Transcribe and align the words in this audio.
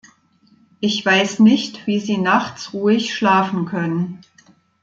Ich 0.79 1.05
weiß 1.05 1.37
nicht, 1.41 1.85
wie 1.85 1.99
sie 1.99 2.17
nachts 2.17 2.73
ruhig 2.73 3.13
schlafen 3.13 3.65
können. 3.67 4.21